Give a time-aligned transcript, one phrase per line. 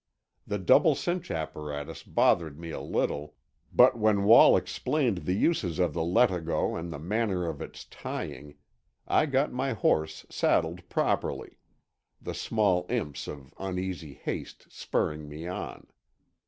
[0.47, 3.35] The double cinch apparatus bothered me a little,
[3.71, 8.55] but when Wall explained the uses of the latigo and the manner of its tying,
[9.07, 15.85] I got my horse saddled properly—the small imps of uneasy haste spurring me on.